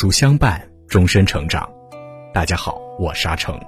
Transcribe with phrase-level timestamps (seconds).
[0.00, 1.70] 书相伴，终身成长。
[2.32, 3.60] 大家好，我沙成。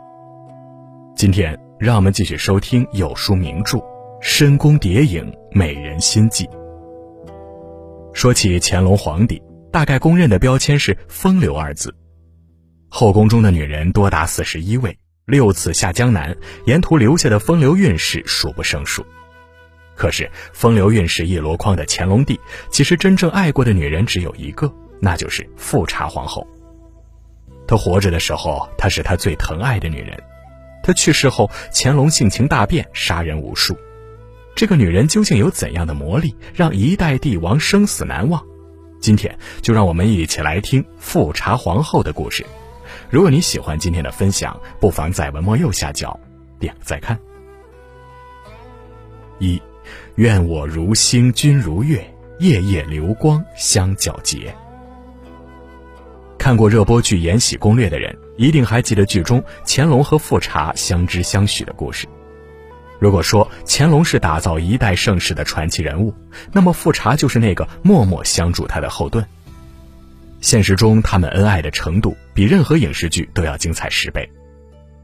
[1.14, 3.77] 今天让我们继续收听有书名著
[4.22, 6.46] 《深宫谍影美人心计》。
[8.14, 11.95] 说起乾隆皇帝，大概公认的标签是“风流”二字。
[12.89, 19.04] 后宫中的女人多达四十一位，六次下江南，沿途留下的风流韵事数不胜数。
[19.94, 22.40] 可是，风流韵事一箩筐的乾隆帝，
[22.71, 24.75] 其实真正爱过的女人只有一个。
[25.04, 26.46] 那就是富察皇后。
[27.66, 30.16] 她活着的时候，她是他最疼爱的女人；
[30.80, 33.77] 她去世后，乾隆性情大变，杀人无数。
[34.55, 38.41] 这个女人究竟有怎样的魔力，让一代帝王生死难忘？
[39.00, 42.47] 今天就让我们一起来听富察皇后的故事。
[43.11, 46.16] 如果你喜欢今天的分享，不妨在文末右下角
[46.61, 47.19] 点个再看。
[49.41, 49.61] 一，
[50.14, 54.55] 愿我如星君如月，夜夜流光相皎洁。
[56.43, 62.09] 看过热播剧《延禧攻略》的人，一定还记得剧中乾隆和富察相知相许的故事。
[62.99, 66.12] 如果说乾隆是打造一代盛世的传奇人物，
[66.51, 69.25] 那么富察就是那个默默相助他的后盾。
[70.41, 74.29] 现实中，他们恩爱的程度比任何影视剧都要精彩十倍。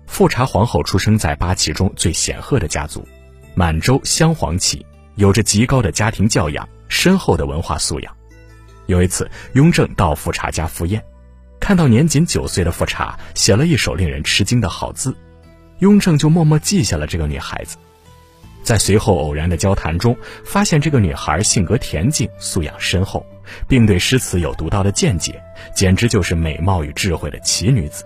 [0.08, 3.06] 富察皇后出生在八旗中最显赫的家族——
[3.54, 8.12] 满洲镶黄旗，有着极高的家庭教养、深厚的文化素养。
[8.86, 11.00] 有一次，雍正到富察家赴宴。
[11.60, 15.14] 看到年仅九岁的富察写了一手令人吃惊的好字，
[15.80, 17.76] 雍正就默默记下了这个女孩子。
[18.62, 23.24] 在随后偶然的交谈中，发现这个女孩性格恬静，素养深厚，
[23.66, 25.42] 并对诗词有独到的见解，
[25.74, 28.04] 简直就是美貌与智慧的奇女子。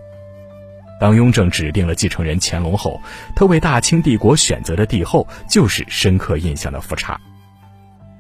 [1.01, 3.01] 当雍正指定了继承人乾隆后，
[3.35, 7.21] 他为大清帝国选择的帝后就是深刻印象的富察。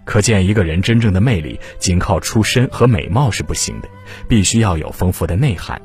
[0.05, 3.89] 可见，一个人真正的魅力，仅靠出身和美貌是不行的，
[4.29, 5.81] 必须要有丰富的内涵。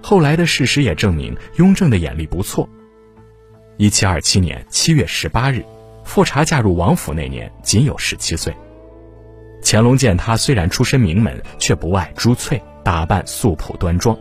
[0.00, 2.68] 后来的事实也证明，雍正的眼力不错。
[3.76, 5.64] 一七二七年七月十八日，
[6.04, 8.54] 富察嫁入王府那年仅有十七岁。
[9.62, 14.16] 乾隆见她虽然出身名门，却不爱珠翠，打扮素朴端庄。《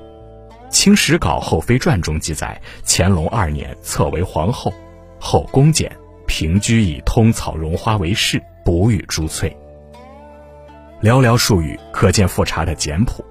[0.71, 4.73] 清史稿后妃传》中记载，乾隆二年册为皇后，
[5.19, 5.95] 后宫简，
[6.25, 8.41] 平居以通草绒花为饰。
[8.65, 9.55] 不与珠翠。
[11.01, 13.23] 寥寥数语，可见富察的简朴。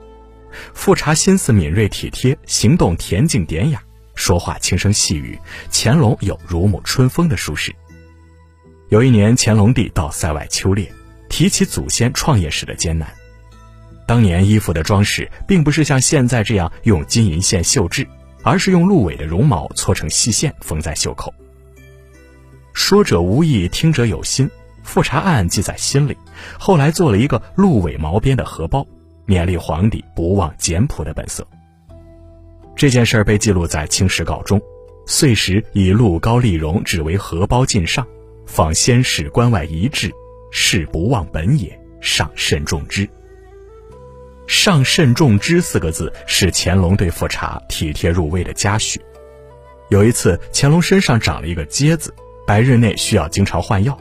[0.73, 3.83] 富察心思敏锐体贴，行动恬静典雅，
[4.15, 5.37] 说话轻声细语，
[5.73, 7.75] 乾隆有如沐春风的舒适。
[8.91, 10.89] 有一年，乾隆帝到塞外秋猎，
[11.29, 13.13] 提起祖先创业时的艰难。
[14.07, 18.07] 当年衣服的装饰，并不是像现在这样用金银线绣制，
[18.45, 21.35] 而是用鹿尾的绒毛搓成细线缝在袖口。
[22.73, 24.49] 说者无意，听者有心。
[24.85, 26.17] 富察暗暗记在心里，
[26.59, 28.87] 后来做了一个鹿尾毛边的荷包，
[29.27, 31.45] 勉励皇帝不忘简朴的本色。
[32.77, 34.61] 这件事儿被记录在《清史稿》中，
[35.07, 38.07] 岁时以鹿膏丽绒只为荷包进上，
[38.47, 40.13] 仿先世关外遗制，
[40.53, 43.09] 事不忘本也，上慎重之。
[44.47, 49.01] 上慎重之四个字是乾隆对富察体贴入微的嘉许。
[49.89, 52.15] 有一次，乾隆身上长了一个疖子，
[52.47, 53.97] 白日内需要经常换药。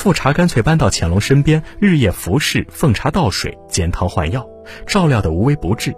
[0.00, 4.48] 富察干脆搬到乾隆身边，日夜服侍、奉茶倒水、煎汤换药，
[4.86, 5.94] 照料得无微不至。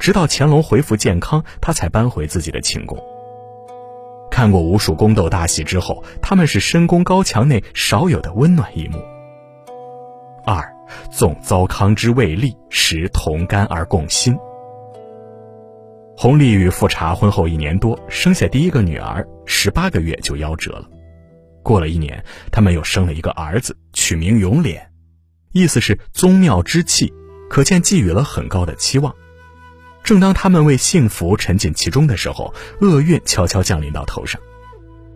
[0.00, 2.98] 直到乾隆恢复健康，他才搬回自己的寝宫。
[4.28, 8.98] 看过无数宫斗大戏之后，他们是深宫高墙内少有的温暖一幕。
[10.44, 10.60] 二，
[11.12, 14.36] 纵糟糠之味力，食同甘而共心。
[16.16, 20.88] 弘历与富察婚后一年多，生下第一个女儿，十八个月就夭折了。
[21.64, 24.80] 过了一年，他们又生了一个儿子，取名永琏，
[25.50, 27.12] 意思是宗庙之气，
[27.50, 29.12] 可见寄予了很高的期望。
[30.04, 34.38] 正当他们为幸福沉浸其中的时候，厄运悄悄降临到头上，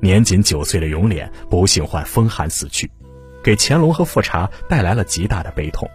[0.00, 2.90] 年仅九岁的永琏不幸患风寒死去，
[3.44, 5.88] 给乾隆和富察带来了极大的悲痛。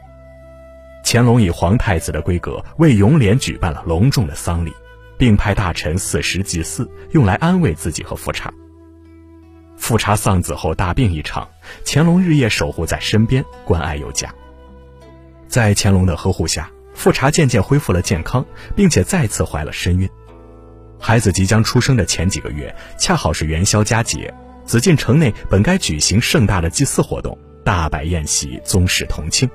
[1.04, 4.72] 乾隆以皇太子的规格为永琏举办了隆重的丧礼，
[5.18, 8.54] 并派大臣四时祭祀，用来安慰自己和富察。
[9.84, 11.46] 富察丧子后大病一场，
[11.86, 14.34] 乾隆日夜守护在身边，关爱有加。
[15.50, 18.46] 在乾隆的呵护下，富察渐渐恢复了健康，
[18.78, 20.10] 并且再次怀了身孕。
[21.02, 24.34] 孩子即将出生的前几个月，恰好是元宵佳节，
[24.64, 29.50] 紫禁城内本该举行盛大的祭祀活动，大摆宴席，宗室同庆。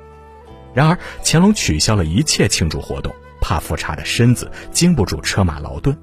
[0.75, 3.11] 然而，乾隆取消了一切庆祝活动，
[3.41, 5.97] 怕富察的身子经不住车马劳顿。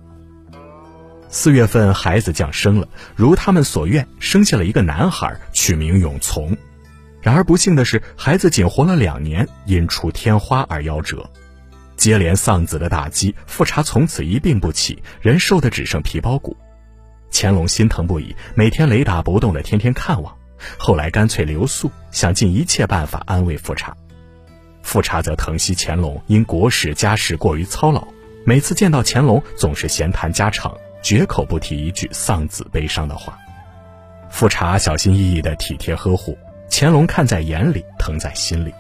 [1.38, 6.56] 四月份，孩子降生了，如他们所愿，生下了一个男孩，取名永从。
[7.22, 11.30] 然而不幸的是，孩子仅活了两年，因出天花而夭折。
[11.98, 16.56] 接连丧子的打击，富察从此一病不起，人瘦的只剩皮包骨。
[17.34, 20.34] 乾隆心疼不已，每天雷打不动的天天看望，
[20.78, 23.94] 后来干脆留宿，想尽一切办法安慰富察。
[24.84, 28.08] 富察则疼惜乾隆因国事家事过于操劳，
[28.46, 30.74] 每次见到乾隆总是闲谈家常，
[31.06, 33.38] 绝口不提一句丧子悲伤的话。
[34.32, 36.36] 富察小心翼翼的体贴呵护，
[36.68, 38.74] 乾隆看在眼里，疼在心里。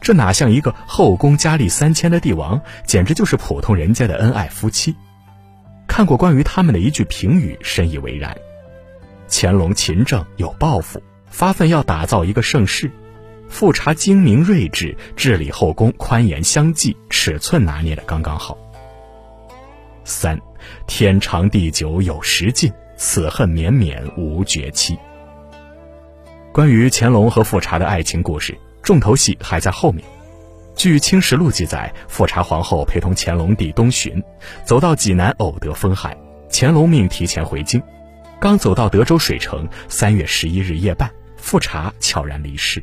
[0.00, 4.96] 这哪像一个后宫佳丽三千的帝王，简直就是普通人家的恩爱夫妻。
[5.86, 8.34] 看过关于他们的一句评语，深以为然：
[9.28, 12.88] 乾隆勤政有抱负，发奋要打造一个盛世；
[13.50, 18.56] 富察精明睿智，治理后宫宽严相济，尺寸拿捏的刚刚好。
[20.04, 20.40] 三，
[20.86, 24.98] 天长地久有时尽，此恨绵绵无绝期。
[26.52, 28.58] 关于乾隆和富察的爱情故事。
[28.82, 30.02] 重头戏还在后面。
[30.74, 34.22] 据《清实录》记载，富察皇后陪同乾隆帝东巡，
[34.64, 36.16] 走到济南，偶得风寒，
[36.50, 37.80] 乾隆命提前回京。
[38.40, 42.82] 刚走到德州水城，三月十一日夜半，富察悄然离世。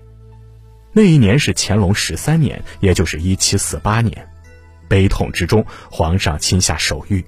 [0.93, 4.29] 那一年是乾隆十三年，也就是一七四八年。
[4.87, 7.25] 悲痛之中，皇上亲下手谕：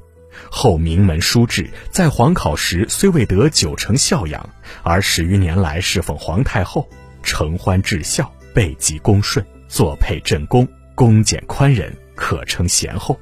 [0.50, 4.50] 后名门淑质，在皇考时虽未得九成孝养，
[4.84, 6.88] 而十余年来侍奉皇太后，
[7.24, 8.32] 承欢至孝。
[8.52, 13.18] 备极恭顺，作配正宫，恭俭宽仁，可称贤后。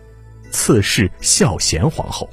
[0.52, 2.28] 赐谥孝贤皇后。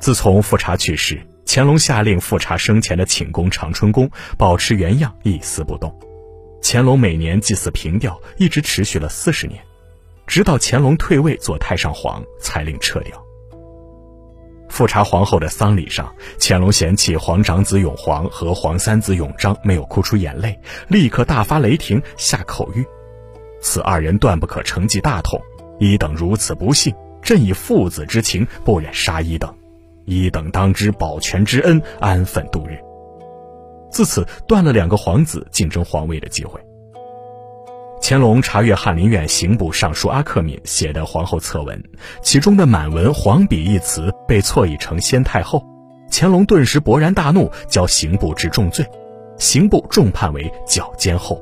[0.00, 5.94] 自从富察去世，乾隆下令富察生前的寝宫长春宫保持原样，一丝不动。
[6.62, 9.62] 乾隆每年祭祀凭吊，一直持续了四十年，
[10.26, 13.22] 直到乾隆退位做太上皇，才令撤掉。
[14.68, 20.58] 富察皇后的丧礼上，乾隆嫌弃皇长子永璜和皇三子永璋没有哭出眼泪，
[20.88, 22.82] 立刻大发雷霆，下口谕：
[23.60, 25.38] 此二人断不可承继大统。
[25.78, 29.54] 一等如此不幸，朕以父子之情，不忍杀一等。
[30.06, 32.78] 一等当知保全之恩，安分度日。
[33.90, 36.58] 自此断了两个皇子竞争皇位的机会。
[38.04, 41.80] 乾隆查阅翰林院刑部尚书阿克敏写的皇后册文，
[42.20, 45.64] 其中的满文“皇笔”一词被错译成“先太后”，
[46.10, 48.84] 乾隆顿时勃然大怒，交刑部治重罪，
[49.38, 51.40] 刑部重判为绞监后。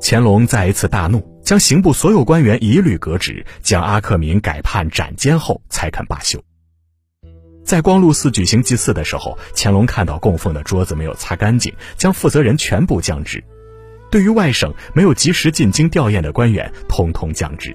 [0.00, 6.40] 乾隆再一次大怒，将刑部所有官员一律革职，将阿克敏改判斩监后，才肯罢休。
[7.64, 13.42] 在光禄寺举行祭祀的时候，乾隆看到供奉的桌子没有擦干净，将负责人全部降职。
[14.10, 17.72] 对于外省没有及时进京吊唁的官员，通通降职；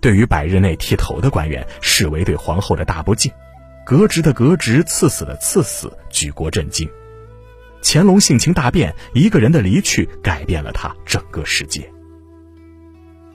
[0.00, 3.30] 对于百日内剃头的官员，视为对皇后的大不敬，
[3.84, 6.88] 革职的革职，赐死的赐死，举国震惊。
[7.82, 11.86] 乾隆性情大变，一个人的离去改变了他整个世界。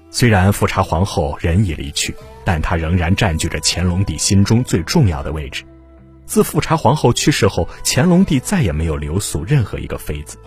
[0.09, 5.63] 虽然富察皇后人已离去，但她仍然占据着乾隆帝心中最重要的位置。
[6.25, 10.39] 自富察皇后去世后，乾隆帝再也没有留宿任何一个妃子。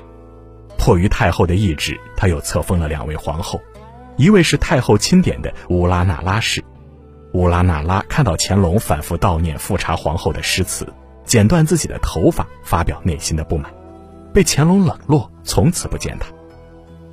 [0.82, 3.62] 迫于太后的意志，他又册封了两位皇后，
[4.16, 6.60] 一位是太后钦点的乌拉那拉氏。
[7.34, 10.84] 乌拉那拉看到乾隆反复悼念富察皇后的诗词，
[11.24, 13.72] 剪断自己的头发，发表内心的不满，
[14.34, 16.26] 被乾隆冷落，从此不见他。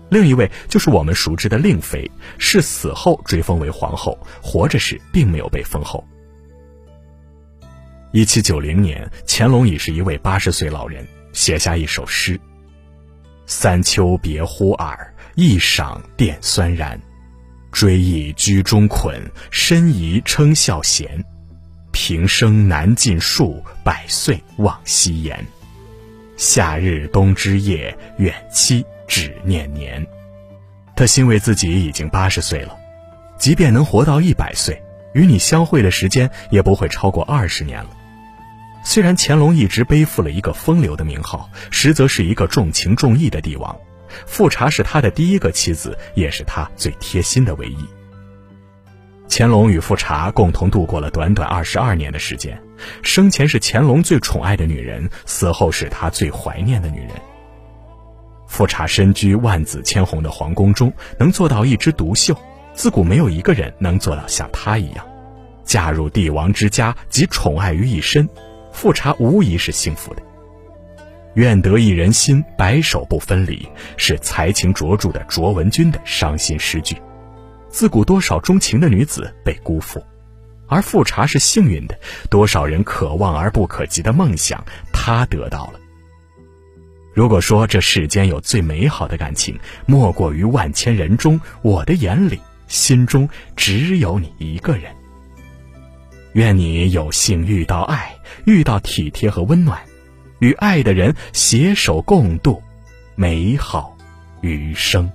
[0.09, 2.09] 另一位就是我们熟知的令妃，
[2.39, 6.03] 是死后追封为皇后，活着时并没有被封后。
[8.13, 12.39] 一七九零年，乾隆已是一位八十岁老人，写下一首诗。
[13.51, 17.01] 三秋别忽耳，一晌电酸然。
[17.72, 21.25] 追忆居中困，深疑称孝贤。
[21.91, 25.44] 平生难尽数，百岁望夕颜。
[26.38, 30.06] 夏日冬之夜，远期只念年。
[30.96, 32.77] 他欣慰自己已经八十岁了，
[33.39, 34.79] 即便能活到一百岁，
[35.15, 37.89] 与你相会的时间也不会超过二十年了。
[38.83, 43.75] 虽然乾隆一直背负了一个风流的名号，实则是一个重情重义的帝王。
[44.25, 47.77] 富察是他的第一个妻子，也是他最贴心的唯一。
[49.29, 52.59] 乾隆与富察共同度过了短短二十二年的时间，
[53.03, 57.09] 生前是乾隆最宠爱的女人，死后是他最怀念的女人。
[58.48, 62.36] 富察身居万紫千红的皇宫中，能做到一枝独秀，
[62.74, 65.05] 自古没有一个人能做到像她一样，
[65.63, 68.27] 嫁入帝王之家，集宠爱于一身。
[68.71, 70.21] 富察无疑是幸福的。
[71.35, 76.97] 愿得一人心，白首不分离，是才情卓著的卓文君的伤心诗句。
[77.69, 80.03] 自古多少钟情的女子被辜负，
[80.67, 81.97] 而富察是幸运的。
[82.29, 85.79] 多少人可望而不可及的梦想，他得到了。
[87.13, 94.95] 如果说这世间有最美好的感情，莫过于万千人中，我的眼里心中只有你一个人。
[96.33, 99.79] 愿你有幸遇到爱，遇到体贴和温暖，
[100.39, 102.62] 与爱的人携手共度
[103.15, 103.98] 美好
[104.41, 105.09] 余生。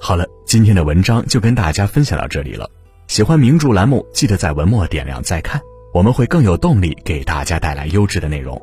[0.00, 2.70] 好了，今天的文章就跟大家分享到这里了。
[3.08, 5.60] 喜欢名著栏目，记得在文末点亮再看，
[5.92, 8.60] 我们会更有动力给大家带来优质的内容。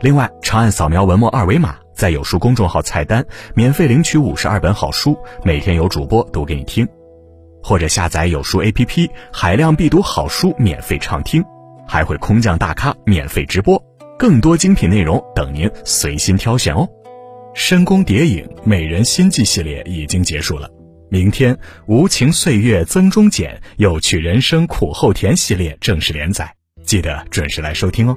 [0.00, 3.22] 另外，长按扫描文末二维码，在有书公众号菜单
[3.54, 5.14] 免费领取五十二本好书，
[5.44, 6.86] 每天有主播读给你听；
[7.62, 11.44] 或者下载有书 APP，海量必读好书免费畅听，
[11.86, 13.78] 还会空降大咖免费直播，
[14.18, 16.88] 更多精品内容等您随心挑选哦。
[17.52, 20.70] 深宫谍影美人心计系列已经结束了，
[21.10, 21.54] 明天
[21.86, 26.50] 无情岁月增中减，有趣人生苦后甜系列正式连载，
[26.82, 28.16] 记得准时来收听哦。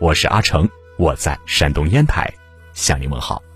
[0.00, 0.68] 我是阿成。
[0.98, 2.30] 我在山东烟台，
[2.80, 3.49] 向您问好。